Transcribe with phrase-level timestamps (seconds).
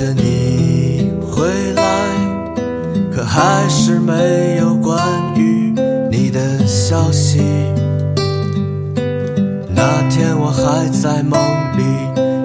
[0.00, 1.82] 等着你回来
[3.12, 4.98] 可还是没有关
[5.36, 5.74] 于
[6.10, 7.40] 你的消息。
[9.68, 11.38] 那天我还在梦
[11.76, 11.84] 里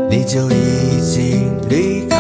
[0.10, 2.18] 你就已经离开。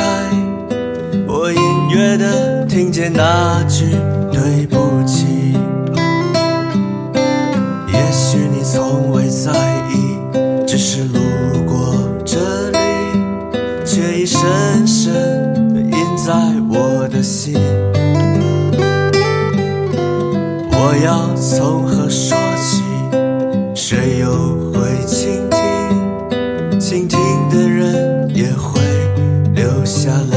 [1.28, 3.92] 我隐约的听见那句
[4.31, 5.26] 对不起
[7.92, 9.52] 也许你从未在
[9.90, 10.17] 意
[10.66, 11.20] 只是路
[11.67, 12.78] 过这里
[13.86, 15.34] 却已深深
[16.26, 16.34] 在
[16.68, 17.54] 我的心，
[20.72, 22.82] 我要从何说起？
[23.76, 24.28] 谁又
[24.73, 26.80] 会倾听？
[26.80, 27.20] 倾听
[27.52, 28.82] 的人也会
[29.54, 30.34] 留下来。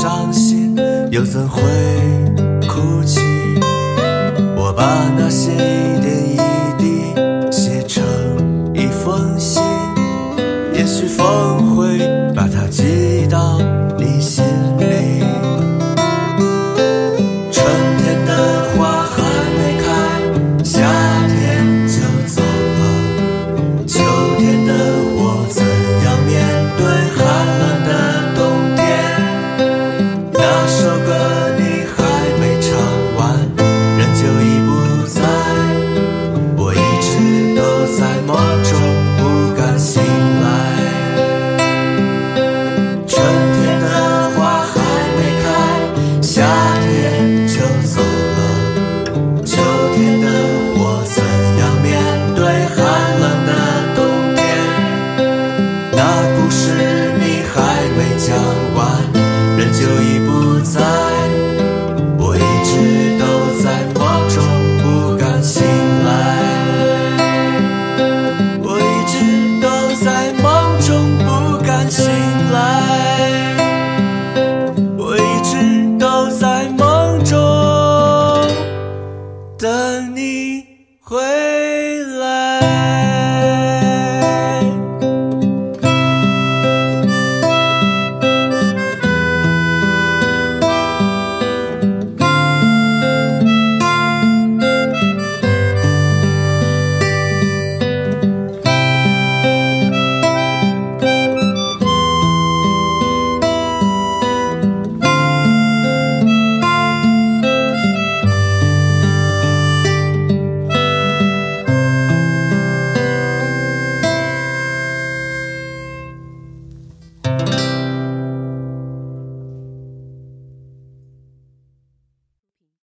[0.00, 0.76] 伤心
[1.10, 1.60] 又怎会
[2.68, 3.20] 哭泣？
[4.56, 4.84] 我把
[5.18, 5.50] 那些